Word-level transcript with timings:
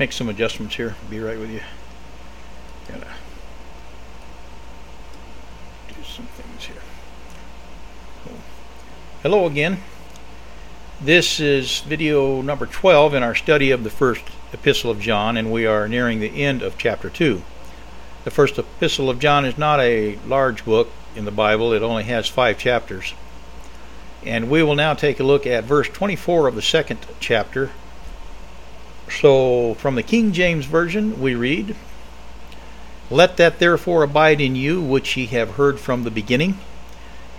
make 0.00 0.12
some 0.12 0.30
adjustments 0.30 0.76
here. 0.76 0.94
Be 1.10 1.20
right 1.20 1.38
with 1.38 1.50
you. 1.50 1.60
Gotta 2.88 3.06
do 5.88 6.02
some 6.02 6.24
things 6.24 6.64
here. 6.64 6.80
Hello 9.22 9.44
again. 9.44 9.82
This 11.02 11.38
is 11.38 11.80
video 11.80 12.40
number 12.40 12.64
12 12.64 13.12
in 13.12 13.22
our 13.22 13.34
study 13.34 13.72
of 13.72 13.84
the 13.84 13.90
first 13.90 14.22
epistle 14.54 14.90
of 14.90 15.00
John, 15.00 15.36
and 15.36 15.52
we 15.52 15.66
are 15.66 15.86
nearing 15.86 16.20
the 16.20 16.44
end 16.44 16.62
of 16.62 16.78
chapter 16.78 17.10
2. 17.10 17.42
The 18.24 18.30
first 18.30 18.58
epistle 18.58 19.10
of 19.10 19.18
John 19.18 19.44
is 19.44 19.58
not 19.58 19.80
a 19.80 20.18
large 20.26 20.64
book 20.64 20.88
in 21.14 21.26
the 21.26 21.30
Bible, 21.30 21.74
it 21.74 21.82
only 21.82 22.04
has 22.04 22.26
five 22.26 22.56
chapters. 22.56 23.12
And 24.24 24.48
we 24.48 24.62
will 24.62 24.76
now 24.76 24.94
take 24.94 25.20
a 25.20 25.24
look 25.24 25.46
at 25.46 25.64
verse 25.64 25.90
24 25.90 26.48
of 26.48 26.54
the 26.54 26.62
second 26.62 27.00
chapter. 27.20 27.68
So, 29.10 29.74
from 29.74 29.96
the 29.96 30.02
King 30.02 30.32
James 30.32 30.66
Version, 30.66 31.20
we 31.20 31.34
read, 31.34 31.74
Let 33.10 33.36
that 33.38 33.58
therefore 33.58 34.02
abide 34.04 34.40
in 34.40 34.54
you 34.54 34.80
which 34.80 35.16
ye 35.16 35.26
have 35.26 35.52
heard 35.52 35.80
from 35.80 36.04
the 36.04 36.10
beginning. 36.10 36.58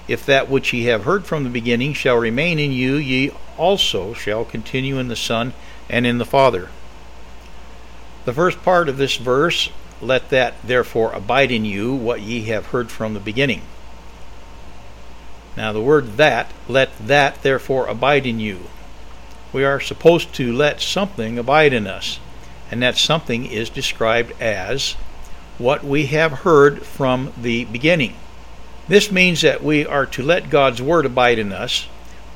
If 0.07 0.25
that 0.25 0.49
which 0.49 0.73
ye 0.73 0.83
have 0.85 1.05
heard 1.05 1.25
from 1.25 1.43
the 1.43 1.49
beginning 1.49 1.93
shall 1.93 2.17
remain 2.17 2.59
in 2.59 2.71
you, 2.71 2.95
ye 2.95 3.31
also 3.57 4.13
shall 4.13 4.43
continue 4.43 4.99
in 4.99 5.07
the 5.07 5.15
Son 5.15 5.53
and 5.89 6.05
in 6.05 6.17
the 6.17 6.25
Father. 6.25 6.69
The 8.25 8.33
first 8.33 8.61
part 8.63 8.89
of 8.89 8.97
this 8.97 9.15
verse, 9.15 9.69
Let 10.01 10.29
that 10.29 10.55
therefore 10.63 11.13
abide 11.13 11.51
in 11.51 11.63
you 11.63 11.93
what 11.93 12.21
ye 12.21 12.41
have 12.43 12.67
heard 12.67 12.91
from 12.91 13.13
the 13.13 13.19
beginning. 13.19 13.61
Now, 15.55 15.71
the 15.71 15.81
word 15.81 16.17
that, 16.17 16.51
let 16.67 16.89
that 16.99 17.43
therefore 17.43 17.87
abide 17.87 18.25
in 18.25 18.39
you. 18.39 18.67
We 19.53 19.63
are 19.63 19.79
supposed 19.79 20.33
to 20.35 20.53
let 20.53 20.81
something 20.81 21.37
abide 21.37 21.73
in 21.73 21.87
us, 21.87 22.19
and 22.69 22.81
that 22.81 22.97
something 22.97 23.45
is 23.45 23.69
described 23.69 24.33
as 24.41 24.93
what 25.57 25.83
we 25.83 26.07
have 26.07 26.31
heard 26.39 26.83
from 26.83 27.33
the 27.39 27.65
beginning. 27.65 28.15
This 28.87 29.11
means 29.11 29.41
that 29.41 29.63
we 29.63 29.85
are 29.85 30.05
to 30.07 30.23
let 30.23 30.49
God's 30.49 30.81
Word 30.81 31.05
abide 31.05 31.39
in 31.39 31.51
us. 31.51 31.87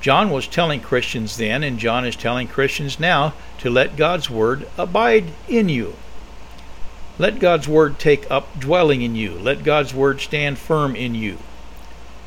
John 0.01 0.29
was 0.29 0.47
telling 0.47 0.81
Christians 0.81 1.37
then, 1.37 1.63
and 1.63 1.79
John 1.79 2.05
is 2.05 2.15
telling 2.15 2.47
Christians 2.47 2.99
now, 2.99 3.33
to 3.59 3.69
let 3.69 3.95
God's 3.95 4.29
Word 4.29 4.67
abide 4.77 5.25
in 5.47 5.69
you. 5.69 5.95
Let 7.17 7.39
God's 7.39 7.67
Word 7.67 7.97
take 7.97 8.29
up 8.29 8.59
dwelling 8.59 9.01
in 9.01 9.15
you. 9.15 9.31
Let 9.39 9.63
God's 9.63 9.93
Word 9.93 10.21
stand 10.21 10.57
firm 10.57 10.95
in 10.95 11.15
you. 11.15 11.39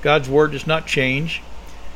God's 0.01 0.29
word 0.29 0.53
does 0.53 0.67
not 0.67 0.87
change. 0.87 1.43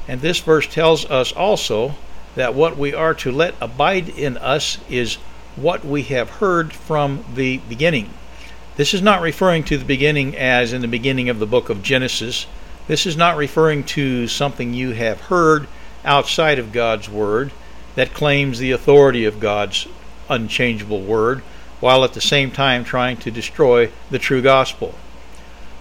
And 0.09 0.21
this 0.21 0.41
verse 0.41 0.67
tells 0.67 1.05
us 1.05 1.33
also 1.33 1.95
that 2.35 2.55
what 2.55 2.77
we 2.77 2.95
are 2.95 3.15
to 3.15 3.31
let 3.31 3.55
abide 3.61 4.09
in 4.09 4.37
us 4.37 4.79
is 4.89 5.17
what 5.57 5.85
we 5.85 6.03
have 6.05 6.31
heard 6.31 6.73
from 6.73 7.25
the 7.35 7.59
beginning. 7.69 8.11
This 8.77 8.95
is 8.95 9.03
not 9.03 9.21
referring 9.21 9.65
to 9.65 9.77
the 9.77 9.85
beginning 9.85 10.37
as 10.37 10.73
in 10.73 10.81
the 10.81 10.89
beginning 10.89 11.29
of 11.29 11.39
the 11.39 11.47
book 11.47 11.69
of 11.69 11.83
Genesis. 11.83 12.47
This 12.89 13.05
is 13.05 13.17
not 13.17 13.37
referring 13.37 13.85
to 13.85 14.27
something 14.29 14.73
you 14.73 14.93
have 14.93 15.21
heard 15.23 15.67
outside 16.05 16.59
of 16.59 16.73
God's 16.73 17.09
Word 17.09 17.53
that 17.95 18.15
claims 18.15 18.59
the 18.59 18.71
authority 18.71 19.27
of 19.27 19.41
God's 19.41 19.87
unchangeable 20.31 21.03
Word, 21.03 21.41
while 21.81 22.05
at 22.05 22.15
the 22.15 22.21
same 22.21 22.51
time 22.51 22.85
trying 22.85 23.19
to 23.19 23.31
destroy 23.31 23.91
the 24.11 24.19
true 24.19 24.41
gospel. 24.41 24.95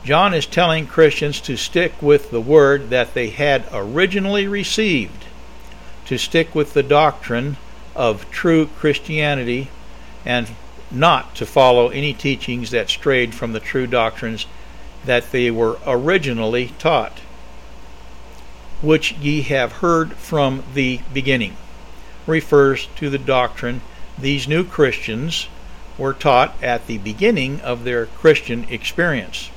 John 0.04 0.34
is 0.34 0.48
telling 0.48 0.88
Christians 0.88 1.40
to 1.42 1.56
stick 1.56 2.02
with 2.02 2.32
the 2.32 2.42
word 2.42 2.90
that 2.90 3.14
they 3.14 3.30
had 3.30 3.66
originally 3.72 4.48
received, 4.48 5.26
to 6.12 6.18
stick 6.18 6.54
with 6.54 6.74
the 6.74 6.84
doctrine 6.84 7.56
of 7.96 8.30
true 8.32 8.68
Christianity, 8.78 9.70
and 10.26 10.50
not 10.92 11.34
to 11.34 11.46
follow 11.46 11.88
any 11.88 12.14
teachings 12.14 12.72
that 12.72 12.90
strayed 12.90 13.34
from 13.34 13.54
the 13.54 13.62
true 13.62 13.88
doctrines 13.88 14.46
that 15.06 15.32
they 15.32 15.50
were 15.50 15.80
originally 15.88 16.74
taught, 16.78 17.20
which 18.82 19.14
ye 19.14 19.42
have 19.44 19.72
heard 19.72 20.12
from 20.16 20.62
the 20.74 21.00
beginning, 21.14 21.56
refers 22.28 22.90
to 22.98 23.10
the 23.10 23.18
doctrine 23.18 23.80
these 24.20 24.50
new 24.50 24.66
Christians 24.66 25.48
were 25.98 26.12
taught 26.12 26.62
at 26.62 26.88
the 26.88 26.98
beginning 26.98 27.62
of 27.62 27.86
their 27.86 28.08
Christian 28.08 28.66
experience. 28.70 29.50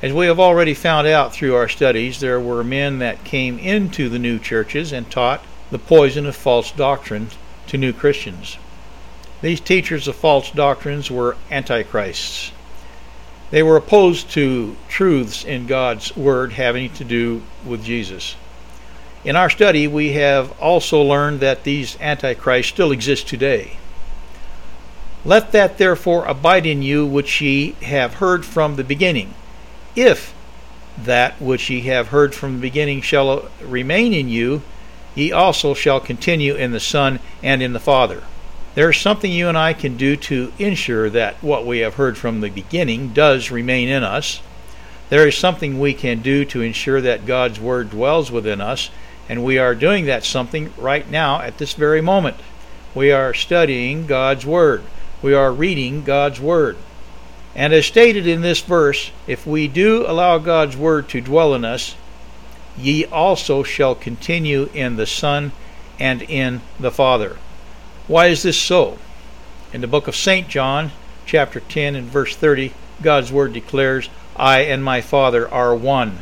As 0.00 0.12
we 0.12 0.26
have 0.26 0.38
already 0.38 0.74
found 0.74 1.08
out 1.08 1.34
through 1.34 1.56
our 1.56 1.68
studies, 1.68 2.20
there 2.20 2.38
were 2.38 2.62
men 2.62 3.00
that 3.00 3.24
came 3.24 3.58
into 3.58 4.08
the 4.08 4.20
new 4.20 4.38
churches 4.38 4.92
and 4.92 5.10
taught 5.10 5.42
the 5.70 5.78
poison 5.78 6.26
of 6.26 6.36
false 6.36 6.70
doctrine 6.72 7.28
to 7.66 7.78
new 7.78 7.92
Christians. 7.92 8.58
These 9.42 9.60
teachers 9.60 10.08
of 10.08 10.16
false 10.16 10.50
doctrines 10.50 11.10
were 11.10 11.36
antichrists. 11.50 12.52
They 13.50 13.62
were 13.62 13.76
opposed 13.76 14.30
to 14.32 14.76
truths 14.88 15.44
in 15.44 15.66
God's 15.66 16.16
Word 16.16 16.52
having 16.52 16.90
to 16.94 17.04
do 17.04 17.42
with 17.64 17.84
Jesus. 17.84 18.36
In 19.24 19.36
our 19.36 19.50
study, 19.50 19.86
we 19.86 20.12
have 20.12 20.58
also 20.60 21.02
learned 21.02 21.40
that 21.40 21.64
these 21.64 21.96
antichrists 22.00 22.72
still 22.72 22.92
exist 22.92 23.28
today. 23.28 23.76
Let 25.24 25.52
that 25.52 25.78
therefore 25.78 26.24
abide 26.26 26.66
in 26.66 26.82
you 26.82 27.04
which 27.04 27.40
ye 27.40 27.72
have 27.82 28.14
heard 28.14 28.44
from 28.44 28.76
the 28.76 28.84
beginning 28.84 29.34
if 29.96 30.34
that 30.98 31.40
which 31.40 31.68
ye 31.68 31.80
have 31.82 32.08
heard 32.08 32.34
from 32.34 32.54
the 32.54 32.60
beginning 32.60 33.00
shall 33.00 33.48
remain 33.60 34.12
in 34.12 34.28
you, 34.28 34.62
ye 35.16 35.32
also 35.32 35.74
shall 35.74 35.98
continue 35.98 36.54
in 36.54 36.70
the 36.70 36.78
Son 36.78 37.18
and 37.42 37.60
in 37.60 37.72
the 37.72 37.80
Father. 37.80 38.22
There 38.76 38.90
is 38.90 38.98
something 38.98 39.32
you 39.32 39.48
and 39.48 39.58
I 39.58 39.72
can 39.72 39.96
do 39.96 40.14
to 40.16 40.52
ensure 40.58 41.10
that 41.10 41.42
what 41.42 41.66
we 41.66 41.78
have 41.78 41.94
heard 41.94 42.16
from 42.16 42.40
the 42.40 42.50
beginning 42.50 43.14
does 43.14 43.50
remain 43.50 43.88
in 43.88 44.04
us. 44.04 44.40
There 45.08 45.26
is 45.26 45.36
something 45.36 45.80
we 45.80 45.94
can 45.94 46.20
do 46.20 46.44
to 46.44 46.60
ensure 46.60 47.00
that 47.00 47.26
God's 47.26 47.58
Word 47.58 47.90
dwells 47.90 48.30
within 48.30 48.60
us, 48.60 48.90
and 49.28 49.42
we 49.42 49.58
are 49.58 49.74
doing 49.74 50.04
that 50.04 50.24
something 50.24 50.72
right 50.76 51.10
now 51.10 51.40
at 51.40 51.58
this 51.58 51.72
very 51.72 52.00
moment. 52.00 52.36
We 52.94 53.10
are 53.10 53.34
studying 53.34 54.06
God's 54.06 54.44
Word. 54.44 54.82
We 55.22 55.32
are 55.32 55.50
reading 55.50 56.04
God's 56.04 56.38
Word. 56.38 56.76
And 57.56 57.72
as 57.72 57.86
stated 57.86 58.26
in 58.26 58.42
this 58.42 58.60
verse, 58.60 59.10
if 59.26 59.46
we 59.46 59.66
do 59.66 60.04
allow 60.06 60.36
God's 60.36 60.76
word 60.76 61.08
to 61.08 61.22
dwell 61.22 61.54
in 61.54 61.64
us, 61.64 61.96
ye 62.78 63.04
also 63.06 63.62
shall 63.62 63.94
continue 63.94 64.68
in 64.74 64.96
the 64.96 65.06
Son 65.06 65.52
and 65.98 66.22
in 66.22 66.60
the 66.78 66.90
Father. 66.90 67.36
Why 68.06 68.26
is 68.26 68.42
this 68.42 68.58
so? 68.58 68.98
In 69.72 69.80
the 69.80 69.86
book 69.86 70.08
of 70.08 70.16
St. 70.16 70.48
John, 70.48 70.92
chapter 71.24 71.60
10 71.60 71.94
and 71.96 72.08
verse 72.08 72.36
30, 72.36 72.72
God's 73.02 73.32
word 73.32 73.52
declares, 73.52 74.08
I 74.36 74.60
and 74.60 74.84
my 74.84 75.00
Father 75.00 75.48
are 75.52 75.74
one. 75.74 76.18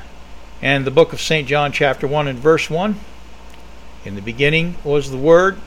And 0.62 0.86
the 0.86 0.90
book 0.90 1.12
of 1.12 1.20
St. 1.20 1.46
John, 1.46 1.72
chapter 1.72 2.06
1 2.06 2.28
and 2.28 2.38
verse 2.38 2.70
1, 2.70 2.98
in 4.04 4.14
the 4.14 4.22
beginning 4.22 4.76
was 4.84 5.10
the 5.10 5.16
Word, 5.16 5.58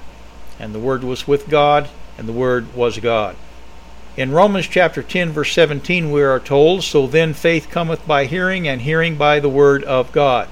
and 0.59 0.73
the 0.73 0.79
Word 0.79 1.03
was 1.03 1.27
with 1.27 1.49
God, 1.49 1.89
and 2.17 2.27
the 2.27 2.33
Word 2.33 2.73
was 2.75 2.99
God. 2.99 3.35
In 4.15 4.31
Romans 4.31 4.67
chapter 4.67 5.03
10, 5.03 5.31
verse 5.31 5.53
17, 5.53 6.11
we 6.11 6.23
are 6.23 6.39
told, 6.39 6.83
So 6.83 7.05
then 7.05 7.33
faith 7.33 7.69
cometh 7.69 8.07
by 8.07 8.25
hearing, 8.25 8.67
and 8.67 8.81
hearing 8.81 9.15
by 9.15 9.39
the 9.39 9.49
word 9.49 9.83
of 9.83 10.11
God. 10.11 10.49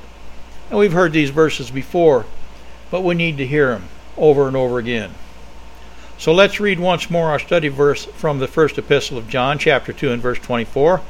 And 0.69 0.79
we've 0.79 0.93
heard 0.93 1.13
these 1.13 1.29
verses 1.29 1.69
before, 1.69 2.25
but 2.89 3.01
we 3.01 3.15
need 3.15 3.37
to 3.37 3.45
hear 3.45 3.69
them 3.69 3.85
over 4.17 4.47
and 4.47 4.55
over 4.55 4.79
again. 4.79 5.11
So 6.17 6.33
let's 6.33 6.59
read 6.59 6.79
once 6.79 7.09
more 7.09 7.29
our 7.29 7.39
study 7.39 7.67
verse 7.67 8.05
from 8.05 8.39
the 8.39 8.47
first 8.47 8.77
epistle 8.77 9.17
of 9.17 9.27
John, 9.27 9.59
chapter 9.59 9.91
2, 9.91 10.11
and 10.11 10.21
verse 10.21 10.39
24, 10.39 11.01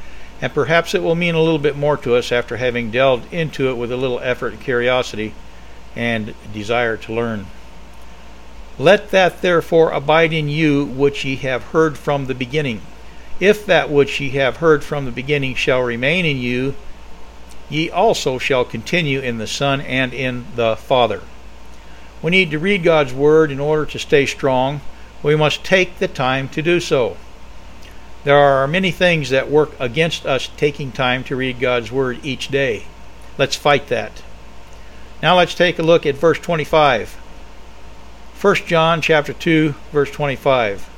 and 0.42 0.52
perhaps 0.52 0.94
it 0.94 1.02
will 1.02 1.14
mean 1.14 1.34
a 1.34 1.40
little 1.40 1.60
bit 1.60 1.76
more 1.76 1.96
to 1.98 2.16
us 2.16 2.32
after 2.32 2.56
having 2.56 2.90
delved 2.90 3.32
into 3.32 3.70
it 3.70 3.76
with 3.76 3.92
a 3.92 3.96
little 3.96 4.20
effort 4.20 4.52
and 4.52 4.60
curiosity 4.60 5.32
and 5.94 6.34
desire 6.52 6.96
to 6.98 7.14
learn. 7.14 7.46
Let 8.78 9.10
that 9.12 9.40
therefore 9.40 9.90
abide 9.92 10.32
in 10.32 10.48
you 10.48 10.84
which 10.84 11.24
ye 11.24 11.36
have 11.36 11.62
heard 11.64 11.96
from 11.96 12.26
the 12.26 12.34
beginning. 12.34 12.82
If 13.40 13.64
that 13.66 13.90
which 13.90 14.20
ye 14.20 14.30
have 14.30 14.58
heard 14.58 14.84
from 14.84 15.04
the 15.04 15.12
beginning 15.12 15.54
shall 15.54 15.82
remain 15.82 16.26
in 16.26 16.36
you, 16.36 16.74
ye 17.68 17.90
also 17.90 18.38
shall 18.38 18.64
continue 18.64 19.20
in 19.20 19.38
the 19.38 19.46
Son 19.46 19.80
and 19.80 20.14
in 20.14 20.46
the 20.54 20.76
Father. 20.76 21.22
We 22.22 22.30
need 22.30 22.50
to 22.50 22.58
read 22.58 22.82
God's 22.82 23.12
Word 23.12 23.50
in 23.50 23.60
order 23.60 23.86
to 23.86 23.98
stay 23.98 24.26
strong. 24.26 24.80
We 25.22 25.36
must 25.36 25.64
take 25.64 25.98
the 25.98 26.08
time 26.08 26.48
to 26.50 26.62
do 26.62 26.80
so. 26.80 27.16
There 28.24 28.36
are 28.36 28.66
many 28.66 28.90
things 28.90 29.30
that 29.30 29.50
work 29.50 29.70
against 29.78 30.26
us 30.26 30.48
taking 30.56 30.90
time 30.90 31.22
to 31.24 31.36
read 31.36 31.60
God's 31.60 31.92
Word 31.92 32.18
each 32.24 32.48
day. 32.48 32.86
Let's 33.38 33.56
fight 33.56 33.88
that. 33.88 34.22
Now 35.22 35.36
let's 35.36 35.54
take 35.54 35.78
a 35.78 35.82
look 35.82 36.06
at 36.06 36.16
verse 36.16 36.38
25. 36.38 37.14
1 38.40 38.54
John 38.66 39.00
chapter 39.00 39.32
2 39.32 39.74
verse 39.92 40.10
25. 40.10 40.88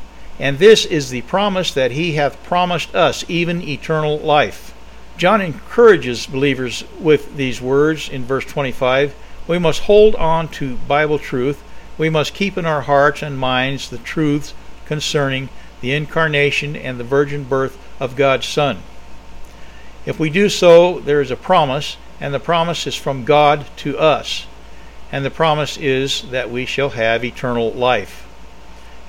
And 0.41 0.59
this 0.59 0.85
is 0.85 1.11
the 1.11 1.23
promise 1.23 1.73
that 1.75 1.91
he 1.91 2.13
hath 2.13 2.43
promised 2.45 2.95
us, 2.95 3.25
even 3.29 3.63
eternal 3.63 4.19
life. 4.19 4.75
John 5.19 5.41
encourages 5.41 6.27
believers 6.27 6.85
with 7.01 7.37
these 7.37 7.61
words 7.61 8.09
in 8.09 8.25
verse 8.25 8.45
25. 8.45 9.17
We 9.49 9.59
must 9.59 9.81
hold 9.81 10.15
on 10.15 10.47
to 10.51 10.77
Bible 10.77 11.19
truth. 11.19 11.61
We 11.99 12.09
must 12.09 12.35
keep 12.35 12.57
in 12.57 12.65
our 12.65 12.83
hearts 12.83 13.21
and 13.21 13.37
minds 13.37 13.91
the 13.91 13.99
truths 13.99 14.55
concerning 14.87 15.49
the 15.81 15.93
incarnation 15.93 16.77
and 16.77 17.01
the 17.01 17.05
virgin 17.05 17.43
birth 17.43 17.77
of 17.99 18.15
God's 18.15 18.47
Son. 18.47 18.79
If 20.07 20.21
we 20.21 20.31
do 20.31 20.49
so, 20.49 21.01
there 21.01 21.21
is 21.21 21.33
a 21.33 21.37
promise, 21.37 21.97
and 22.21 22.33
the 22.33 22.39
promise 22.39 22.87
is 22.87 22.95
from 22.95 23.25
God 23.25 23.67
to 23.79 23.99
us. 23.99 24.47
And 25.11 25.25
the 25.25 25.31
promise 25.31 25.77
is 25.77 26.31
that 26.31 26.49
we 26.49 26.65
shall 26.65 26.91
have 26.91 27.25
eternal 27.25 27.73
life. 27.73 28.25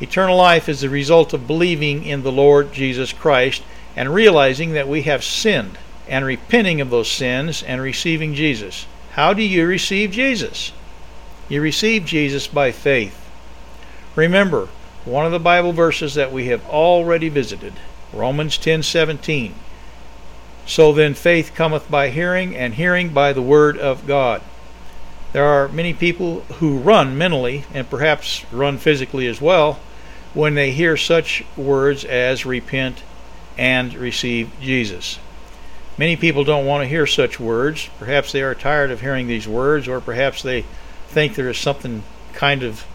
Eternal 0.01 0.37
life 0.37 0.67
is 0.67 0.81
the 0.81 0.89
result 0.89 1.33
of 1.33 1.45
believing 1.45 2.03
in 2.03 2.23
the 2.23 2.31
Lord 2.31 2.73
Jesus 2.73 3.13
Christ 3.13 3.61
and 3.95 4.11
realizing 4.11 4.71
that 4.71 4.87
we 4.87 5.03
have 5.03 5.23
sinned 5.23 5.77
and 6.09 6.25
repenting 6.25 6.81
of 6.81 6.89
those 6.89 7.09
sins 7.09 7.63
and 7.63 7.81
receiving 7.81 8.33
Jesus. 8.33 8.85
How 9.11 9.33
do 9.33 9.43
you 9.43 9.65
receive 9.65 10.11
Jesus? 10.11 10.71
You 11.47 11.61
receive 11.61 12.05
Jesus 12.05 12.47
by 12.47 12.71
faith. 12.71 13.15
Remember, 14.15 14.67
one 15.05 15.25
of 15.25 15.31
the 15.31 15.39
Bible 15.39 15.71
verses 15.71 16.15
that 16.15 16.31
we 16.31 16.47
have 16.47 16.67
already 16.67 17.29
visited, 17.29 17.73
Romans 18.11 18.57
10:17. 18.57 19.53
So 20.65 20.91
then 20.91 21.13
faith 21.13 21.53
cometh 21.55 21.89
by 21.89 22.09
hearing 22.09 22.55
and 22.55 22.75
hearing 22.75 23.09
by 23.09 23.33
the 23.33 23.41
word 23.41 23.77
of 23.77 24.05
God. 24.05 24.41
There 25.31 25.45
are 25.45 25.67
many 25.67 25.93
people 25.93 26.41
who 26.59 26.77
run 26.77 27.17
mentally 27.17 27.65
and 27.73 27.89
perhaps 27.89 28.45
run 28.51 28.77
physically 28.77 29.27
as 29.27 29.39
well 29.39 29.79
when 30.33 30.55
they 30.55 30.71
hear 30.71 30.97
such 30.97 31.43
words 31.55 32.03
as 32.03 32.45
repent 32.45 33.03
and 33.57 33.93
receive 33.93 34.51
Jesus. 34.61 35.19
Many 35.99 36.15
people 36.15 36.45
don't 36.45 36.65
want 36.65 36.81
to 36.81 36.87
hear 36.87 37.05
such 37.05 37.41
words. 37.41 37.89
Perhaps 37.99 38.31
they 38.31 38.41
are 38.41 38.55
tired 38.55 38.89
of 38.89 39.01
hearing 39.01 39.27
these 39.27 39.49
words, 39.49 39.85
or 39.85 39.99
perhaps 39.99 40.41
they 40.41 40.63
think 41.09 41.35
there 41.35 41.49
is 41.49 41.57
something 41.57 42.03
kind 42.31 42.63
of 42.63 42.85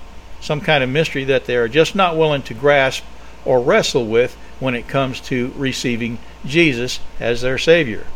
some 0.40 0.62
kind 0.62 0.82
of 0.82 0.88
mystery 0.88 1.22
that 1.24 1.44
they 1.44 1.54
are 1.56 1.68
just 1.68 1.94
not 1.94 2.16
willing 2.16 2.40
to 2.44 2.54
grasp 2.54 3.04
or 3.44 3.60
wrestle 3.60 4.06
with 4.06 4.34
when 4.58 4.74
it 4.74 4.88
comes 4.88 5.20
to 5.20 5.52
receiving 5.54 6.16
Jesus 6.46 6.98
as 7.20 7.42
their 7.42 7.58
Savior. 7.58 8.06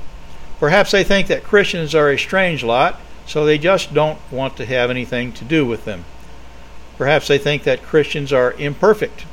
Perhaps 0.58 0.92
they 0.92 1.04
think 1.04 1.26
that 1.26 1.44
Christians 1.44 1.94
are 1.94 2.08
a 2.08 2.18
strange 2.18 2.64
lot, 2.64 2.98
so 3.26 3.44
they 3.44 3.58
just 3.58 3.92
don't 3.92 4.18
want 4.30 4.56
to 4.56 4.64
have 4.64 4.88
anything 4.88 5.32
to 5.34 5.44
do 5.44 5.66
with 5.66 5.84
them. 5.84 6.06
Perhaps 6.96 7.28
they 7.28 7.36
think 7.36 7.64
that 7.64 7.82
Christians 7.82 8.32
are 8.32 8.54
imperfect. 8.54 9.26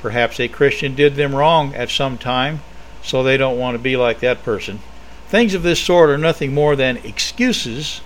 Perhaps 0.00 0.38
a 0.38 0.48
Christian 0.48 0.94
did 0.94 1.14
them 1.14 1.34
wrong 1.34 1.74
at 1.74 1.88
some 1.88 2.18
time, 2.18 2.60
so 3.02 3.22
they 3.22 3.38
don't 3.38 3.56
want 3.56 3.74
to 3.74 3.82
be 3.82 3.96
like 3.96 4.20
that 4.20 4.42
person. 4.42 4.80
Things 5.28 5.52
of 5.52 5.62
this 5.62 5.80
sort 5.80 6.08
are 6.08 6.18
nothing 6.18 6.54
more 6.54 6.74
than 6.74 6.96
excuses 6.98 8.00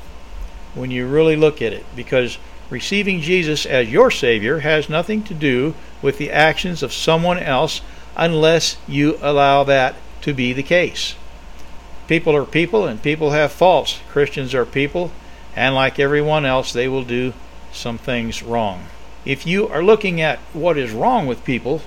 when 0.75 0.91
you 0.91 1.07
really 1.07 1.37
look 1.37 1.63
at 1.63 1.73
it, 1.73 1.87
because 1.95 2.39
receiving 2.69 3.21
Jesus 3.21 3.65
as 3.65 3.93
your 3.93 4.11
Savior 4.11 4.61
has 4.61 4.89
nothing 4.89 5.23
to 5.25 5.35
do 5.35 5.75
with 6.01 6.19
the 6.19 6.33
actions 6.33 6.83
of 6.83 6.93
someone 6.93 7.39
else 7.39 7.81
unless 8.17 8.77
you 8.89 9.19
allow 9.21 9.63
that 9.65 9.95
to 10.23 10.35
be 10.35 10.53
the 10.53 10.63
case. 10.63 11.15
People 12.09 12.35
are 12.35 12.45
people 12.45 12.87
and 12.87 13.01
people 13.01 13.31
have 13.31 13.53
faults. 13.53 14.01
Christians 14.09 14.55
are 14.55 14.67
people, 14.67 15.13
and 15.55 15.75
like 15.75 16.01
everyone 16.01 16.45
else, 16.45 16.73
they 16.73 16.89
will 16.89 17.05
do 17.05 17.33
some 17.73 17.99
things 17.99 18.43
wrong. 18.43 18.87
If 19.25 19.47
you 19.47 19.69
are 19.69 19.85
looking 19.85 20.21
at 20.21 20.41
what 20.53 20.77
is 20.77 20.91
wrong 20.91 21.27
with 21.27 21.45
people, 21.45 21.83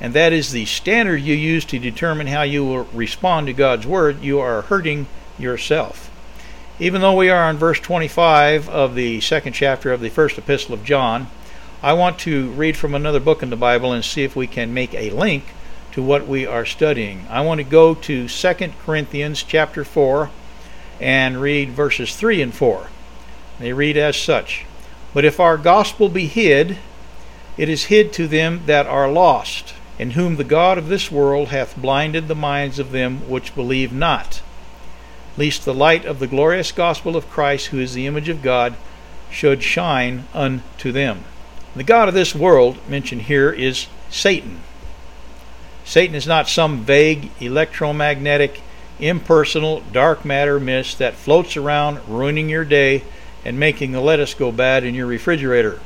and 0.00 0.14
that 0.14 0.32
is 0.32 0.52
the 0.52 0.64
standard 0.64 1.16
you 1.22 1.34
use 1.34 1.64
to 1.66 1.78
determine 1.78 2.26
how 2.28 2.42
you 2.42 2.64
will 2.64 2.84
respond 2.92 3.46
to 3.46 3.52
God's 3.52 3.86
Word, 3.86 4.22
you 4.22 4.38
are 4.38 4.62
hurting 4.62 5.06
yourself. 5.38 6.10
Even 6.78 7.00
though 7.00 7.14
we 7.14 7.28
are 7.28 7.44
on 7.44 7.56
verse 7.56 7.80
25 7.80 8.68
of 8.68 8.94
the 8.94 9.20
second 9.20 9.52
chapter 9.52 9.92
of 9.92 10.00
the 10.00 10.10
first 10.10 10.38
epistle 10.38 10.74
of 10.74 10.84
John, 10.84 11.28
I 11.82 11.92
want 11.92 12.18
to 12.20 12.50
read 12.50 12.76
from 12.76 12.94
another 12.94 13.20
book 13.20 13.42
in 13.42 13.50
the 13.50 13.56
Bible 13.56 13.92
and 13.92 14.04
see 14.04 14.22
if 14.22 14.36
we 14.36 14.46
can 14.46 14.74
make 14.74 14.94
a 14.94 15.10
link 15.10 15.44
to 15.92 16.02
what 16.02 16.28
we 16.28 16.46
are 16.46 16.66
studying. 16.66 17.26
I 17.28 17.40
want 17.40 17.58
to 17.58 17.64
go 17.64 17.94
to 17.94 18.28
2 18.28 18.54
Corinthians 18.84 19.42
chapter 19.42 19.84
4 19.84 20.30
and 21.00 21.40
read 21.40 21.70
verses 21.70 22.14
3 22.14 22.42
and 22.42 22.54
4. 22.54 22.88
They 23.58 23.72
read 23.72 23.96
as 23.96 24.16
such 24.16 24.64
but 25.14 25.24
if 25.24 25.40
our 25.40 25.56
gospel 25.56 26.08
be 26.08 26.26
hid, 26.26 26.78
it 27.56 27.68
is 27.68 27.84
hid 27.84 28.12
to 28.14 28.28
them 28.28 28.62
that 28.66 28.86
are 28.86 29.10
lost, 29.10 29.67
in 29.98 30.12
whom 30.12 30.36
the 30.36 30.44
God 30.44 30.78
of 30.78 30.88
this 30.88 31.10
world 31.10 31.48
hath 31.48 31.76
blinded 31.76 32.28
the 32.28 32.34
minds 32.34 32.78
of 32.78 32.92
them 32.92 33.28
which 33.28 33.54
believe 33.54 33.92
not, 33.92 34.40
lest 35.36 35.64
the 35.64 35.74
light 35.74 36.04
of 36.04 36.18
the 36.18 36.26
glorious 36.26 36.72
gospel 36.72 37.16
of 37.16 37.30
Christ, 37.30 37.66
who 37.66 37.80
is 37.80 37.94
the 37.94 38.06
image 38.06 38.28
of 38.28 38.42
God, 38.42 38.74
should 39.30 39.62
shine 39.62 40.24
unto 40.32 40.92
them. 40.92 41.24
The 41.74 41.84
God 41.84 42.08
of 42.08 42.14
this 42.14 42.34
world 42.34 42.78
mentioned 42.88 43.22
here 43.22 43.50
is 43.50 43.88
Satan. 44.08 44.60
Satan 45.84 46.14
is 46.14 46.26
not 46.26 46.48
some 46.48 46.84
vague 46.84 47.30
electromagnetic, 47.40 48.60
impersonal, 49.00 49.82
dark 49.92 50.24
matter 50.24 50.60
mist 50.60 50.98
that 50.98 51.14
floats 51.14 51.56
around 51.56 52.00
ruining 52.08 52.48
your 52.48 52.64
day 52.64 53.04
and 53.44 53.58
making 53.58 53.92
the 53.92 54.00
lettuce 54.00 54.34
go 54.34 54.52
bad 54.52 54.84
in 54.84 54.94
your 54.94 55.06
refrigerator. 55.06 55.80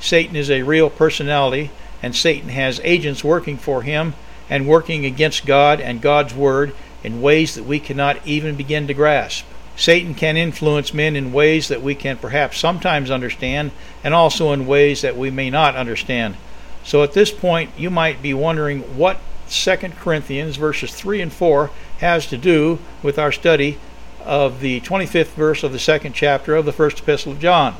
Satan 0.00 0.36
is 0.36 0.50
a 0.50 0.62
real 0.62 0.90
personality, 0.90 1.70
and 2.02 2.14
Satan 2.14 2.48
has 2.50 2.80
agents 2.82 3.24
working 3.24 3.56
for 3.56 3.82
him 3.82 4.14
and 4.48 4.66
working 4.66 5.04
against 5.04 5.46
God 5.46 5.80
and 5.80 6.00
God's 6.00 6.34
Word 6.34 6.74
in 7.02 7.22
ways 7.22 7.54
that 7.54 7.64
we 7.64 7.80
cannot 7.80 8.26
even 8.26 8.56
begin 8.56 8.86
to 8.86 8.94
grasp. 8.94 9.44
Satan 9.76 10.14
can 10.14 10.36
influence 10.36 10.92
men 10.92 11.16
in 11.16 11.32
ways 11.32 11.68
that 11.68 11.82
we 11.82 11.94
can 11.94 12.18
perhaps 12.18 12.58
sometimes 12.58 13.10
understand 13.10 13.70
and 14.04 14.12
also 14.12 14.52
in 14.52 14.66
ways 14.66 15.00
that 15.00 15.16
we 15.16 15.30
may 15.30 15.48
not 15.48 15.74
understand. 15.74 16.36
So 16.84 17.02
at 17.02 17.12
this 17.12 17.30
point, 17.30 17.70
you 17.78 17.88
might 17.88 18.20
be 18.20 18.34
wondering 18.34 18.80
what 18.96 19.18
2 19.48 19.76
Corinthians 20.00 20.56
verses 20.56 20.94
3 20.94 21.22
and 21.22 21.32
4 21.32 21.70
has 21.98 22.26
to 22.26 22.36
do 22.36 22.78
with 23.02 23.18
our 23.18 23.32
study 23.32 23.78
of 24.22 24.60
the 24.60 24.80
25th 24.82 25.32
verse 25.32 25.62
of 25.62 25.72
the 25.72 25.78
second 25.78 26.12
chapter 26.12 26.54
of 26.54 26.66
the 26.66 26.72
first 26.72 27.00
epistle 27.00 27.32
of 27.32 27.40
John. 27.40 27.76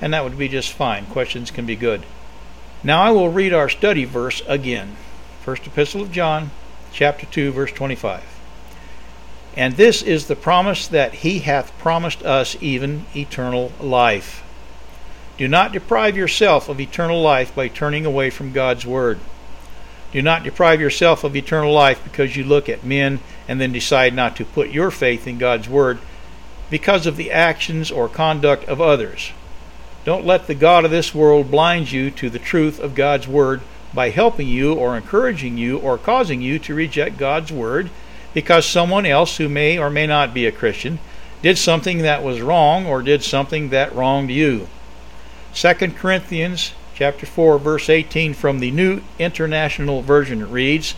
And 0.00 0.12
that 0.12 0.24
would 0.24 0.36
be 0.36 0.48
just 0.48 0.72
fine. 0.72 1.06
Questions 1.06 1.50
can 1.50 1.64
be 1.64 1.76
good. 1.76 2.04
Now 2.84 3.02
I 3.02 3.10
will 3.10 3.28
read 3.28 3.52
our 3.52 3.68
study 3.68 4.04
verse 4.04 4.42
again. 4.46 4.96
First 5.44 5.66
epistle 5.66 6.02
of 6.02 6.12
John, 6.12 6.50
chapter 6.92 7.26
2, 7.26 7.52
verse 7.52 7.72
25. 7.72 8.22
And 9.56 9.74
this 9.74 10.02
is 10.02 10.26
the 10.26 10.36
promise 10.36 10.88
that 10.88 11.14
he 11.14 11.40
hath 11.40 11.76
promised 11.78 12.22
us, 12.24 12.56
even 12.60 13.06
eternal 13.14 13.72
life. 13.80 14.42
Do 15.36 15.46
not 15.46 15.72
deprive 15.72 16.16
yourself 16.16 16.68
of 16.68 16.80
eternal 16.80 17.22
life 17.22 17.54
by 17.54 17.68
turning 17.68 18.04
away 18.04 18.30
from 18.30 18.52
God's 18.52 18.86
word. 18.86 19.20
Do 20.12 20.20
not 20.20 20.42
deprive 20.42 20.80
yourself 20.80 21.24
of 21.24 21.34
eternal 21.34 21.72
life 21.72 22.02
because 22.04 22.36
you 22.36 22.44
look 22.44 22.68
at 22.68 22.84
men 22.84 23.20
and 23.48 23.60
then 23.60 23.72
decide 23.72 24.14
not 24.14 24.36
to 24.36 24.44
put 24.44 24.70
your 24.70 24.90
faith 24.90 25.26
in 25.26 25.38
God's 25.38 25.68
Word 25.68 25.98
because 26.68 27.06
of 27.06 27.16
the 27.16 27.30
actions 27.30 27.90
or 27.90 28.08
conduct 28.08 28.64
of 28.68 28.80
others. 28.80 29.32
Don't 30.04 30.26
let 30.26 30.48
the 30.48 30.54
God 30.54 30.84
of 30.84 30.90
this 30.90 31.14
world 31.14 31.50
blind 31.50 31.92
you 31.92 32.10
to 32.10 32.28
the 32.28 32.40
truth 32.40 32.80
of 32.80 32.96
God's 32.96 33.28
Word 33.28 33.60
by 33.94 34.10
helping 34.10 34.48
you 34.48 34.74
or 34.74 34.96
encouraging 34.96 35.56
you 35.56 35.78
or 35.78 35.96
causing 35.96 36.42
you 36.42 36.58
to 36.60 36.74
reject 36.74 37.18
God's 37.18 37.52
Word 37.52 37.88
because 38.34 38.66
someone 38.66 39.06
else 39.06 39.36
who 39.36 39.48
may 39.48 39.78
or 39.78 39.90
may 39.90 40.06
not 40.06 40.34
be 40.34 40.44
a 40.44 40.50
Christian 40.50 40.98
did 41.40 41.56
something 41.56 41.98
that 41.98 42.22
was 42.22 42.40
wrong 42.40 42.84
or 42.84 43.02
did 43.02 43.22
something 43.22 43.68
that 43.68 43.94
wronged 43.94 44.30
you. 44.30 44.66
2 45.54 45.74
Corinthians 45.92 46.72
chapter 46.94 47.26
4 47.26 47.58
verse 47.58 47.88
18 47.88 48.34
from 48.34 48.58
the 48.58 48.70
New 48.72 49.02
International 49.20 50.02
Version 50.02 50.50
reads, 50.50 50.94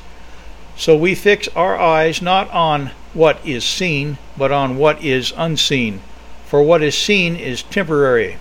"So 0.76 0.96
we 0.96 1.14
fix 1.14 1.46
our 1.54 1.78
eyes 1.78 2.22
not 2.22 2.50
on 2.52 2.92
what 3.12 3.38
is 3.44 3.64
seen, 3.64 4.16
but 4.36 4.50
on 4.50 4.76
what 4.76 5.02
is 5.04 5.32
unseen. 5.36 6.00
For 6.46 6.62
what 6.62 6.82
is 6.82 6.96
seen 6.96 7.36
is 7.36 7.62
temporary, 7.62 8.36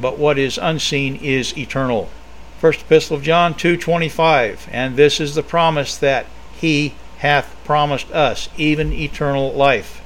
but 0.00 0.18
what 0.18 0.38
is 0.38 0.58
unseen 0.60 1.16
is 1.22 1.56
eternal." 1.56 2.08
First 2.60 2.82
Epistle 2.82 3.16
of 3.16 3.22
John 3.22 3.54
2:25, 3.54 4.68
and 4.70 4.96
this 4.96 5.20
is 5.20 5.34
the 5.34 5.42
promise 5.42 5.96
that 5.96 6.26
he 6.60 6.94
hath 7.18 7.54
promised 7.64 8.10
us, 8.12 8.48
even 8.56 8.92
eternal 8.92 9.52
life. 9.52 10.00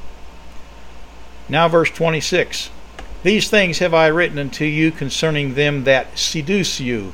Now 1.48 1.68
verse 1.68 1.90
26. 1.90 2.70
These 3.22 3.48
things 3.48 3.78
have 3.78 3.94
I 3.94 4.06
written 4.06 4.38
unto 4.38 4.64
you 4.64 4.90
concerning 4.90 5.54
them 5.54 5.84
that 5.84 6.18
seduce 6.18 6.80
you. 6.80 7.12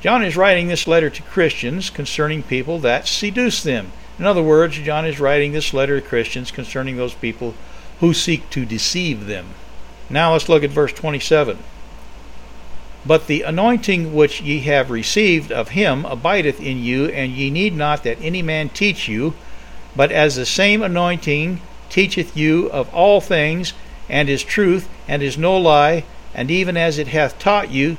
John 0.00 0.22
is 0.22 0.36
writing 0.36 0.68
this 0.68 0.86
letter 0.86 1.08
to 1.10 1.22
Christians 1.22 1.88
concerning 1.90 2.42
people 2.42 2.78
that 2.80 3.08
seduce 3.08 3.62
them. 3.62 3.92
In 4.18 4.26
other 4.26 4.42
words, 4.42 4.78
John 4.78 5.06
is 5.06 5.18
writing 5.18 5.52
this 5.52 5.72
letter 5.72 6.00
to 6.00 6.06
Christians 6.06 6.50
concerning 6.50 6.96
those 6.96 7.14
people 7.14 7.54
who 8.00 8.12
seek 8.12 8.50
to 8.50 8.64
deceive 8.64 9.26
them. 9.26 9.46
Now 10.10 10.32
let's 10.32 10.48
look 10.48 10.62
at 10.62 10.70
verse 10.70 10.92
27. 10.92 11.58
But 13.06 13.26
the 13.26 13.42
anointing 13.42 14.14
which 14.14 14.40
ye 14.40 14.60
have 14.60 14.90
received 14.90 15.52
of 15.52 15.70
him 15.70 16.06
abideth 16.06 16.60
in 16.60 16.82
you, 16.82 17.06
and 17.06 17.32
ye 17.32 17.50
need 17.50 17.76
not 17.76 18.02
that 18.04 18.18
any 18.20 18.40
man 18.40 18.70
teach 18.70 19.08
you, 19.08 19.34
but 19.94 20.10
as 20.10 20.36
the 20.36 20.46
same 20.46 20.82
anointing 20.82 21.60
teacheth 21.90 22.36
you 22.36 22.70
of 22.70 22.92
all 22.94 23.20
things, 23.20 23.74
and 24.08 24.28
is 24.28 24.42
truth, 24.42 24.88
and 25.06 25.22
is 25.22 25.36
no 25.36 25.56
lie, 25.56 26.04
and 26.34 26.50
even 26.50 26.76
as 26.76 26.98
it 26.98 27.08
hath 27.08 27.38
taught 27.38 27.70
you, 27.70 27.96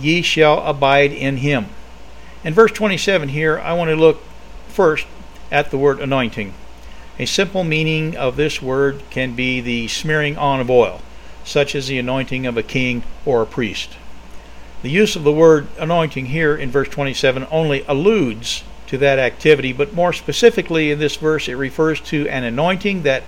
ye 0.00 0.22
shall 0.22 0.66
abide 0.66 1.12
in 1.12 1.38
him. 1.38 1.66
In 2.42 2.54
verse 2.54 2.72
27 2.72 3.28
here, 3.28 3.58
I 3.58 3.74
want 3.74 3.90
to 3.90 3.96
look 3.96 4.22
first 4.68 5.06
at 5.50 5.70
the 5.70 5.78
word 5.78 6.00
anointing. 6.00 6.54
A 7.18 7.26
simple 7.26 7.64
meaning 7.64 8.16
of 8.16 8.36
this 8.36 8.62
word 8.62 9.02
can 9.10 9.34
be 9.34 9.60
the 9.60 9.88
smearing 9.88 10.38
on 10.38 10.60
of 10.60 10.70
oil, 10.70 11.02
such 11.44 11.74
as 11.74 11.88
the 11.88 11.98
anointing 11.98 12.46
of 12.46 12.56
a 12.56 12.62
king 12.62 13.02
or 13.26 13.42
a 13.42 13.46
priest. 13.46 13.90
The 14.82 14.90
use 14.90 15.16
of 15.16 15.24
the 15.24 15.32
word 15.32 15.66
anointing 15.78 16.26
here 16.26 16.56
in 16.56 16.70
verse 16.70 16.88
27 16.88 17.46
only 17.50 17.84
alludes 17.88 18.62
to 18.86 18.96
that 18.98 19.18
activity, 19.18 19.72
but 19.72 19.92
more 19.92 20.12
specifically 20.12 20.90
in 20.90 20.98
this 20.98 21.16
verse, 21.16 21.48
it 21.48 21.54
refers 21.54 22.00
to 22.00 22.28
an 22.28 22.44
anointing 22.44 23.02
that 23.02 23.24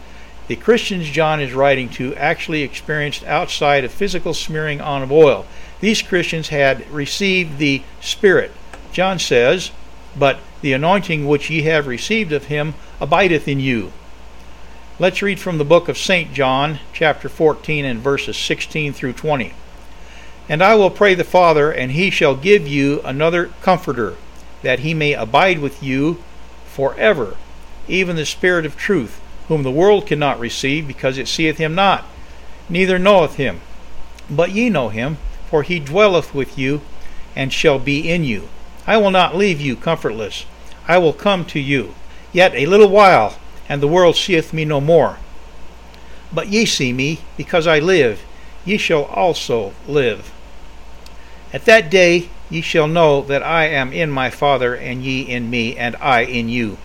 the 0.47 0.57
Christians 0.57 1.09
John 1.11 1.40
is 1.40 1.52
writing 1.52 1.88
to 1.90 2.14
actually 2.16 2.62
experienced 2.62 3.25
outside 3.25 3.85
of 3.85 3.92
physical 3.92 4.33
smearing 4.33 4.80
on 4.80 5.02
of 5.02 5.12
oil. 5.12 5.45
These 5.80 6.02
Christians 6.02 6.49
had 6.49 6.88
received 6.90 7.59
the 7.59 7.83
Spirit. 8.00 8.52
John 8.92 9.19
says, 9.19 9.71
But 10.19 10.38
the 10.61 10.73
anointing 10.73 11.26
which 11.26 11.50
ye 11.50 11.62
have 11.62 11.87
received 11.87 12.33
of 12.33 12.47
him 12.47 12.75
abideth 13.00 13.47
in 13.47 13.61
you. 13.61 13.92
Let's 14.99 15.23
read 15.23 15.40
from 15.40 15.59
the 15.59 15.64
book 15.64 15.88
of 15.88 15.97
St. 15.97 16.33
John, 16.33 16.78
chapter 16.92 17.28
14, 17.28 17.85
and 17.85 18.00
verses 18.00 18.37
16 18.37 18.92
through 18.92 19.14
20. 19.14 19.54
And 20.50 20.64
I 20.64 20.75
will 20.75 20.90
pray 20.90 21.14
the 21.14 21.23
Father, 21.23 21.71
and 21.71 21.92
he 21.92 22.11
shall 22.11 22.35
give 22.35 22.66
you 22.66 23.00
another 23.04 23.50
Comforter, 23.62 24.16
that 24.62 24.80
he 24.80 24.95
may 24.95 25.12
abide 25.12 25.61
with 25.61 25.80
you 25.80 26.25
forever, 26.66 27.37
even 27.87 28.16
the 28.16 28.26
Spirit 28.26 28.66
of 28.66 28.76
truth, 28.76 29.21
whom 29.47 29.62
the 29.62 29.71
world 29.71 30.09
cannot 30.09 30.40
receive, 30.40 30.88
because 30.88 31.19
it 31.19 31.28
seeth 31.28 31.59
him 31.59 31.76
not, 31.76 32.04
neither 32.69 32.99
knoweth 32.99 33.37
him. 33.37 33.61
But 34.28 34.50
ye 34.50 34.69
know 34.69 34.88
him, 34.88 35.19
for 35.49 35.62
he 35.62 35.78
dwelleth 35.78 36.35
with 36.35 36.59
you, 36.59 36.80
and 37.37 37.52
shall 37.52 37.78
be 37.78 38.11
in 38.11 38.25
you. 38.25 38.49
I 38.88 38.97
will 38.97 39.12
not 39.12 39.37
leave 39.37 39.61
you 39.61 39.76
comfortless. 39.76 40.47
I 40.88 40.99
will 40.99 41.12
come 41.12 41.45
to 41.45 41.61
you. 41.61 41.95
Yet 42.33 42.57
a 42.57 42.66
little 42.66 42.90
while, 42.90 43.38
and 43.69 43.80
the 43.80 43.87
world 43.87 44.16
seeth 44.16 44.52
me 44.52 44.64
no 44.64 44.80
more. 44.80 45.19
But 46.33 46.49
ye 46.49 46.66
see 46.66 46.92
me, 46.92 47.21
because 47.37 47.69
I 47.69 47.78
live, 47.78 48.25
ye 48.64 48.78
shall 48.78 49.04
also 49.04 49.75
live. 49.87 50.33
At 51.52 51.64
that 51.64 51.90
day 51.90 52.28
ye 52.49 52.61
shall 52.61 52.87
know 52.87 53.23
that 53.23 53.42
I 53.42 53.66
am 53.66 53.92
in 53.92 54.11
my 54.11 54.30
Father, 54.30 54.75
and 54.75 55.02
ye 55.02 55.23
in 55.23 55.50
me, 55.50 55.76
and 55.76 55.97
I 55.97 56.21
in 56.21 56.49
you. 56.49 56.78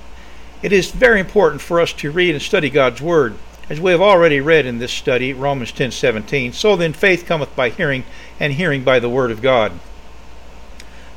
It 0.64 0.74
is 0.74 0.92
very 0.92 1.20
important 1.20 1.62
for 1.62 1.80
us 1.80 1.94
to 1.94 2.12
read 2.12 2.34
and 2.34 2.42
study 2.42 2.70
God's 2.70 3.02
Word. 3.02 3.36
As 3.70 3.80
we 3.80 3.92
have 3.92 4.02
already 4.02 4.40
read 4.40 4.66
in 4.66 4.80
this 4.80 4.92
study, 4.92 5.34
Romans 5.34 5.72
10:17, 5.72 6.54
so 6.54 6.76
then 6.76 6.94
faith 6.94 7.26
cometh 7.26 7.56
by 7.56 7.70
hearing, 7.70 8.04
and 8.40 8.54
hearing 8.54 8.84
by 8.84 9.00
the 9.00 9.10
Word 9.10 9.32
of 9.32 9.42
God. 9.42 9.74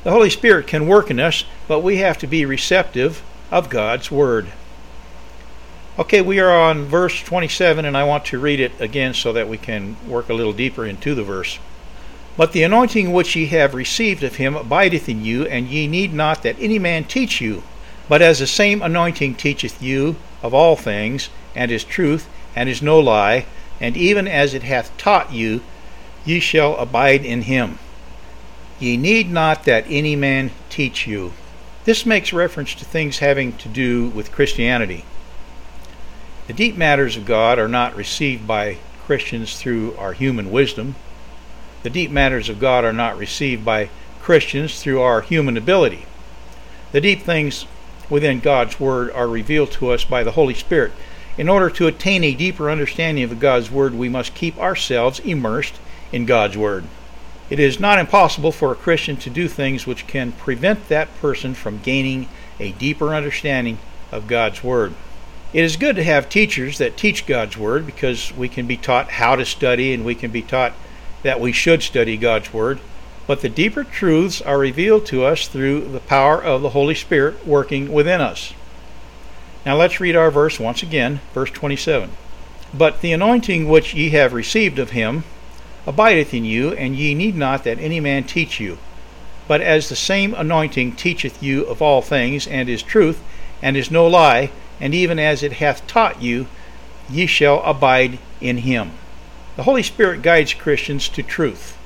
The 0.03 0.11
Holy 0.11 0.29
Spirit 0.29 0.67
can 0.67 0.87
work 0.87 1.09
in 1.09 1.19
us, 1.19 1.43
but 1.67 1.79
we 1.79 1.97
have 1.97 2.17
to 2.19 2.27
be 2.27 2.45
receptive 2.45 3.21
of 3.51 3.69
God's 3.69 4.11
Word. 4.11 4.47
Okay, 5.97 6.21
we 6.21 6.39
are 6.39 6.51
on 6.51 6.85
verse 6.85 7.21
27, 7.21 7.83
and 7.83 7.97
I 7.97 8.03
want 8.03 8.25
to 8.25 8.39
read 8.39 8.59
it 8.59 8.71
again 8.79 9.13
so 9.13 9.33
that 9.33 9.49
we 9.49 9.57
can 9.57 9.97
work 10.07 10.29
a 10.29 10.33
little 10.33 10.53
deeper 10.53 10.85
into 10.85 11.13
the 11.13 11.23
verse. 11.23 11.59
But 12.39 12.53
the 12.53 12.63
anointing 12.63 13.11
which 13.11 13.35
ye 13.35 13.47
have 13.47 13.73
received 13.73 14.23
of 14.23 14.37
him 14.37 14.55
abideth 14.55 15.09
in 15.09 15.25
you, 15.25 15.45
and 15.47 15.67
ye 15.67 15.87
need 15.87 16.13
not 16.13 16.41
that 16.43 16.55
any 16.57 16.79
man 16.79 17.03
teach 17.03 17.41
you. 17.41 17.63
But 18.07 18.21
as 18.21 18.39
the 18.39 18.47
same 18.47 18.81
anointing 18.81 19.35
teacheth 19.35 19.83
you 19.83 20.15
of 20.41 20.53
all 20.53 20.77
things, 20.77 21.27
and 21.53 21.69
is 21.69 21.83
truth, 21.83 22.29
and 22.55 22.69
is 22.69 22.81
no 22.81 22.97
lie, 22.97 23.45
and 23.81 23.97
even 23.97 24.25
as 24.25 24.53
it 24.53 24.63
hath 24.63 24.97
taught 24.97 25.33
you, 25.33 25.59
ye 26.23 26.39
shall 26.39 26.77
abide 26.77 27.25
in 27.25 27.41
him. 27.41 27.77
Ye 28.79 28.95
need 28.95 29.29
not 29.29 29.65
that 29.65 29.83
any 29.89 30.15
man 30.15 30.51
teach 30.69 31.05
you. 31.05 31.33
This 31.83 32.05
makes 32.05 32.31
reference 32.31 32.73
to 32.75 32.85
things 32.85 33.19
having 33.19 33.51
to 33.57 33.67
do 33.67 34.07
with 34.11 34.31
Christianity. 34.31 35.03
The 36.47 36.53
deep 36.53 36.77
matters 36.77 37.17
of 37.17 37.25
God 37.25 37.59
are 37.59 37.67
not 37.67 37.97
received 37.97 38.47
by 38.47 38.77
Christians 39.05 39.59
through 39.59 39.93
our 39.97 40.13
human 40.13 40.51
wisdom, 40.51 40.95
the 41.83 41.89
deep 41.89 42.11
matters 42.11 42.49
of 42.49 42.59
God 42.59 42.83
are 42.83 42.93
not 42.93 43.17
received 43.17 43.63
by 43.63 43.89
Christians 44.21 44.81
through 44.81 45.01
our 45.01 45.21
human 45.21 45.57
ability. 45.57 46.05
The 46.91 47.01
deep 47.01 47.21
things 47.21 47.65
within 48.09 48.39
God's 48.39 48.79
Word 48.79 49.11
are 49.11 49.27
revealed 49.27 49.71
to 49.73 49.91
us 49.91 50.03
by 50.03 50.23
the 50.23 50.31
Holy 50.31 50.53
Spirit. 50.53 50.91
In 51.37 51.47
order 51.47 51.69
to 51.69 51.87
attain 51.87 52.23
a 52.23 52.33
deeper 52.33 52.69
understanding 52.69 53.23
of 53.23 53.39
God's 53.39 53.71
Word, 53.71 53.93
we 53.93 54.09
must 54.09 54.35
keep 54.35 54.57
ourselves 54.57 55.19
immersed 55.19 55.79
in 56.11 56.25
God's 56.25 56.57
Word. 56.57 56.83
It 57.49 57.59
is 57.59 57.79
not 57.79 57.97
impossible 57.97 58.51
for 58.51 58.71
a 58.71 58.75
Christian 58.75 59.17
to 59.17 59.29
do 59.29 59.47
things 59.47 59.87
which 59.87 60.05
can 60.05 60.33
prevent 60.33 60.89
that 60.89 61.15
person 61.19 61.53
from 61.53 61.79
gaining 61.79 62.27
a 62.59 62.73
deeper 62.73 63.15
understanding 63.15 63.79
of 64.11 64.27
God's 64.27 64.63
Word. 64.63 64.93
It 65.53 65.63
is 65.63 65.77
good 65.77 65.95
to 65.95 66.03
have 66.03 66.29
teachers 66.29 66.77
that 66.77 66.97
teach 66.97 67.25
God's 67.25 67.57
Word 67.57 67.85
because 67.85 68.31
we 68.35 68.49
can 68.49 68.67
be 68.67 68.77
taught 68.77 69.11
how 69.11 69.35
to 69.35 69.45
study 69.45 69.93
and 69.93 70.05
we 70.05 70.13
can 70.13 70.29
be 70.29 70.43
taught 70.43 70.73
that 71.23 71.39
we 71.39 71.51
should 71.51 71.83
study 71.83 72.17
God's 72.17 72.53
Word, 72.53 72.79
but 73.27 73.41
the 73.41 73.49
deeper 73.49 73.83
truths 73.83 74.41
are 74.41 74.57
revealed 74.57 75.05
to 75.07 75.23
us 75.23 75.47
through 75.47 75.81
the 75.91 75.99
power 75.99 76.41
of 76.43 76.61
the 76.61 76.69
Holy 76.69 76.95
Spirit 76.95 77.45
working 77.45 77.91
within 77.91 78.21
us. 78.21 78.53
Now 79.65 79.75
let's 79.75 79.99
read 79.99 80.15
our 80.15 80.31
verse 80.31 80.59
once 80.59 80.81
again, 80.81 81.19
verse 81.33 81.51
27. 81.51 82.09
But 82.73 83.01
the 83.01 83.13
anointing 83.13 83.67
which 83.67 83.93
ye 83.93 84.09
have 84.11 84.33
received 84.33 84.79
of 84.79 84.91
him 84.91 85.23
abideth 85.85 86.33
in 86.33 86.45
you, 86.45 86.71
and 86.73 86.95
ye 86.95 87.13
need 87.13 87.35
not 87.35 87.63
that 87.63 87.79
any 87.79 87.99
man 87.99 88.23
teach 88.23 88.59
you. 88.59 88.77
But 89.47 89.61
as 89.61 89.89
the 89.89 89.95
same 89.95 90.33
anointing 90.33 90.95
teacheth 90.95 91.41
you 91.41 91.65
of 91.65 91.81
all 91.81 92.01
things, 92.01 92.47
and 92.47 92.69
is 92.69 92.83
truth, 92.83 93.21
and 93.61 93.75
is 93.75 93.91
no 93.91 94.07
lie, 94.07 94.51
and 94.79 94.93
even 94.93 95.19
as 95.19 95.43
it 95.43 95.53
hath 95.53 95.85
taught 95.87 96.21
you, 96.21 96.47
ye 97.09 97.25
shall 97.25 97.61
abide 97.63 98.19
in 98.39 98.57
him. 98.57 98.91
The 99.59 99.63
Holy 99.63 99.83
Spirit 99.83 100.21
guides 100.21 100.53
Christians 100.53 101.09
to 101.09 101.21
truth, 101.21 101.77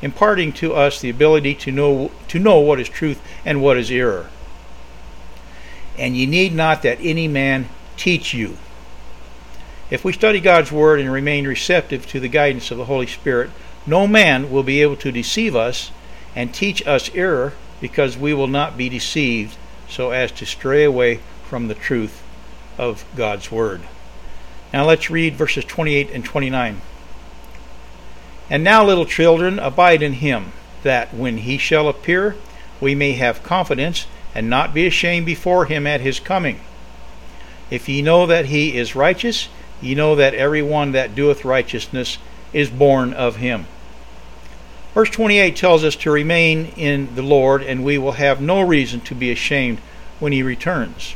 imparting 0.00 0.54
to 0.54 0.72
us 0.72 0.98
the 0.98 1.10
ability 1.10 1.54
to 1.56 1.70
know 1.70 2.12
to 2.28 2.38
know 2.38 2.60
what 2.60 2.80
is 2.80 2.88
truth 2.88 3.20
and 3.44 3.60
what 3.60 3.76
is 3.76 3.90
error. 3.90 4.30
And 5.98 6.16
ye 6.16 6.24
need 6.24 6.54
not 6.54 6.80
that 6.80 6.96
any 7.02 7.28
man 7.28 7.68
teach 7.98 8.32
you. 8.32 8.56
If 9.90 10.02
we 10.02 10.14
study 10.14 10.40
God's 10.40 10.72
word 10.72 10.98
and 10.98 11.12
remain 11.12 11.46
receptive 11.46 12.06
to 12.06 12.20
the 12.20 12.28
guidance 12.28 12.70
of 12.70 12.78
the 12.78 12.86
Holy 12.86 13.06
Spirit, 13.06 13.50
no 13.86 14.06
man 14.06 14.50
will 14.50 14.62
be 14.62 14.80
able 14.80 14.96
to 14.96 15.12
deceive 15.12 15.54
us 15.54 15.90
and 16.34 16.54
teach 16.54 16.86
us 16.86 17.14
error 17.14 17.52
because 17.82 18.16
we 18.16 18.32
will 18.32 18.48
not 18.48 18.78
be 18.78 18.88
deceived 18.88 19.58
so 19.90 20.10
as 20.10 20.32
to 20.32 20.46
stray 20.46 20.84
away 20.84 21.20
from 21.44 21.68
the 21.68 21.74
truth 21.74 22.22
of 22.78 23.04
God's 23.14 23.52
word. 23.52 23.82
Now 24.72 24.86
let's 24.86 25.10
read 25.10 25.34
verses 25.34 25.66
28 25.66 26.12
and 26.12 26.24
29. 26.24 26.80
And 28.50 28.64
now, 28.64 28.84
little 28.84 29.06
children, 29.06 29.60
abide 29.60 30.02
in 30.02 30.14
him, 30.14 30.52
that 30.82 31.14
when 31.14 31.38
he 31.38 31.56
shall 31.56 31.88
appear, 31.88 32.34
we 32.80 32.96
may 32.96 33.12
have 33.12 33.44
confidence, 33.44 34.06
and 34.34 34.50
not 34.50 34.74
be 34.74 34.86
ashamed 34.86 35.26
before 35.26 35.66
him 35.66 35.86
at 35.86 36.00
his 36.00 36.18
coming. 36.18 36.60
If 37.70 37.88
ye 37.88 38.02
know 38.02 38.26
that 38.26 38.46
he 38.46 38.76
is 38.76 38.96
righteous, 38.96 39.48
ye 39.80 39.94
know 39.94 40.16
that 40.16 40.34
every 40.34 40.62
one 40.62 40.92
that 40.92 41.14
doeth 41.14 41.44
righteousness 41.44 42.18
is 42.52 42.68
born 42.68 43.12
of 43.12 43.36
him. 43.36 43.66
Verse 44.94 45.10
28 45.10 45.54
tells 45.54 45.84
us 45.84 45.94
to 45.96 46.10
remain 46.10 46.66
in 46.76 47.14
the 47.14 47.22
Lord, 47.22 47.62
and 47.62 47.84
we 47.84 47.98
will 47.98 48.12
have 48.12 48.40
no 48.40 48.60
reason 48.60 49.00
to 49.02 49.14
be 49.14 49.30
ashamed 49.30 49.78
when 50.18 50.32
he 50.32 50.42
returns. 50.42 51.14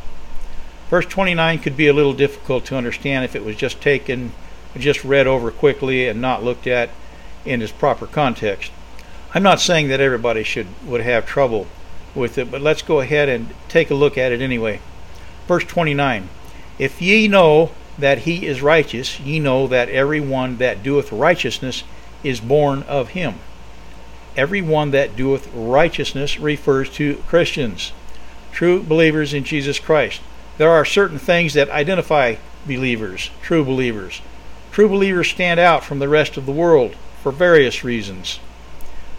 Verse 0.91 1.07
29 1.07 1.59
could 1.59 1.77
be 1.77 1.89
a 1.89 1.93
little 1.93 2.13
difficult 2.13 2.65
to 2.67 2.77
understand 2.77 3.25
if 3.25 3.35
it 3.35 3.45
was 3.45 3.57
just 3.57 3.81
taken, 3.81 4.33
just 4.77 5.05
read 5.05 5.27
over 5.27 5.51
quickly 5.51 6.07
and 6.07 6.21
not 6.21 6.45
looked 6.45 6.69
at 6.69 6.91
in 7.45 7.63
its 7.63 7.73
proper 7.73 8.07
context. 8.07 8.71
I'm 9.35 9.43
not 9.43 9.61
saying 9.61 9.89
that 9.89 10.01
everybody 10.01 10.45
should 10.45 10.69
would 10.87 11.01
have 11.01 11.27
trouble 11.27 11.67
with 12.15 12.39
it, 12.39 12.51
but 12.51 12.61
let's 12.61 12.83
go 12.83 13.01
ahead 13.01 13.29
and 13.29 13.53
take 13.69 13.91
a 13.91 13.95
look 13.95 14.17
at 14.17 14.33
it 14.33 14.41
anyway. 14.41 14.81
Verse 15.49 15.65
29 15.65 16.29
If 16.79 17.03
ye 17.03 17.29
know 17.29 17.73
that 17.99 18.19
he 18.19 18.47
is 18.47 18.63
righteous, 18.63 19.21
ye 19.21 19.39
know 19.39 19.67
that 19.67 19.89
every 19.89 20.21
one 20.21 20.59
that 20.59 20.83
doeth 20.83 21.13
righteousness 21.13 21.85
is 22.23 22.41
born 22.41 22.83
of 22.85 23.11
him. 23.11 23.35
Every 24.37 24.63
one 24.63 24.91
that 24.91 25.17
doeth 25.17 25.49
righteousness 25.55 26.41
refers 26.41 26.91
to 26.91 27.23
Christians, 27.29 27.93
true 28.53 28.83
believers 28.83 29.33
in 29.33 29.45
Jesus 29.45 29.79
Christ. 29.79 30.21
There 30.59 30.71
are 30.71 30.85
certain 30.85 31.19
things 31.19 31.55
that 31.55 31.71
identify 31.71 32.37
believers, 32.67 33.31
true 33.43 33.65
believers. 33.65 34.21
True 34.73 34.89
believers 34.89 35.29
stand 35.29 35.61
out 35.61 35.85
from 35.85 36.01
the 36.01 36.09
rest 36.09 36.37
of 36.37 36.47
the 36.47 36.53
world 36.53 36.97
for 37.25 37.33
various 37.33 37.83
reasons. 37.83 38.39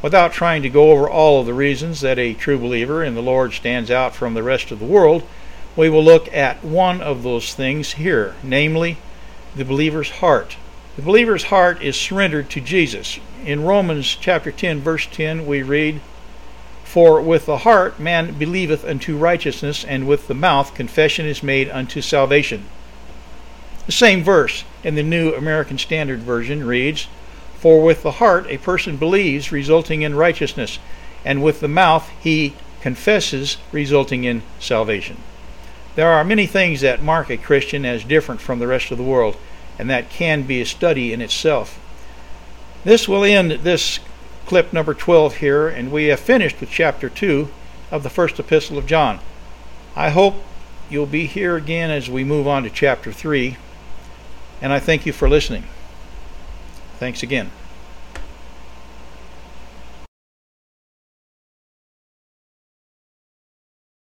Without 0.03 0.31
trying 0.31 0.61
to 0.61 0.69
go 0.69 0.91
over 0.91 1.09
all 1.09 1.39
of 1.39 1.47
the 1.47 1.55
reasons 1.55 2.01
that 2.01 2.19
a 2.19 2.35
true 2.35 2.59
believer 2.59 3.03
in 3.03 3.15
the 3.15 3.21
Lord 3.21 3.51
stands 3.51 3.89
out 3.89 4.13
from 4.13 4.35
the 4.35 4.43
rest 4.43 4.69
of 4.69 4.77
the 4.77 4.85
world, 4.85 5.23
we 5.75 5.89
will 5.89 6.03
look 6.03 6.31
at 6.31 6.63
one 6.63 7.01
of 7.01 7.23
those 7.23 7.55
things 7.55 7.93
here, 7.93 8.35
namely 8.43 8.97
the 9.55 9.65
believer's 9.65 10.11
heart. 10.21 10.55
The 10.97 11.01
believer's 11.01 11.45
heart 11.45 11.81
is 11.81 11.99
surrendered 11.99 12.51
to 12.51 12.61
Jesus. 12.61 13.19
In 13.43 13.63
Romans 13.63 14.15
chapter 14.21 14.51
10 14.51 14.81
verse 14.81 15.07
10 15.07 15.47
we 15.47 15.63
read, 15.63 15.99
For 16.83 17.19
with 17.19 17.47
the 17.47 17.65
heart 17.65 17.99
man 17.99 18.37
believeth 18.37 18.85
unto 18.85 19.17
righteousness, 19.17 19.83
and 19.83 20.07
with 20.07 20.27
the 20.27 20.35
mouth 20.35 20.75
confession 20.75 21.25
is 21.25 21.41
made 21.41 21.71
unto 21.71 22.01
salvation. 22.01 22.65
The 23.87 23.91
same 23.91 24.23
verse 24.23 24.63
in 24.83 24.93
the 24.93 25.01
New 25.01 25.33
American 25.33 25.79
Standard 25.79 26.19
Version 26.19 26.67
reads, 26.67 27.07
For 27.65 27.81
with 27.81 28.03
the 28.03 28.21
heart 28.21 28.45
a 28.47 28.59
person 28.59 28.95
believes, 28.95 29.51
resulting 29.51 30.03
in 30.03 30.13
righteousness, 30.13 30.77
and 31.25 31.41
with 31.41 31.61
the 31.61 31.67
mouth 31.67 32.11
he 32.21 32.53
confesses, 32.79 33.57
resulting 33.71 34.23
in 34.23 34.43
salvation. 34.59 35.17
There 35.95 36.11
are 36.11 36.23
many 36.23 36.45
things 36.45 36.81
that 36.81 37.01
mark 37.01 37.31
a 37.31 37.37
Christian 37.37 37.83
as 37.83 38.03
different 38.03 38.39
from 38.39 38.59
the 38.59 38.67
rest 38.67 38.91
of 38.91 38.99
the 38.99 39.03
world, 39.03 39.35
and 39.79 39.89
that 39.89 40.11
can 40.11 40.43
be 40.43 40.61
a 40.61 40.65
study 40.67 41.11
in 41.11 41.23
itself. 41.23 41.79
This 42.83 43.07
will 43.07 43.23
end 43.23 43.49
this 43.49 43.99
clip 44.45 44.71
number 44.71 44.93
12 44.93 45.37
here, 45.37 45.67
and 45.67 45.91
we 45.91 46.05
have 46.09 46.19
finished 46.19 46.59
with 46.59 46.69
chapter 46.69 47.09
2 47.09 47.49
of 47.89 48.03
the 48.03 48.11
first 48.11 48.39
epistle 48.39 48.77
of 48.77 48.85
John. 48.85 49.19
I 49.95 50.11
hope 50.11 50.35
you'll 50.87 51.07
be 51.07 51.25
here 51.25 51.55
again 51.55 51.89
as 51.89 52.11
we 52.11 52.23
move 52.23 52.47
on 52.47 52.61
to 52.61 52.69
chapter 52.69 53.11
3, 53.11 53.57
and 54.61 54.71
I 54.71 54.79
thank 54.79 55.07
you 55.07 55.13
for 55.13 55.27
listening. 55.27 55.63
Thanks 56.99 57.23
again. 57.23 57.51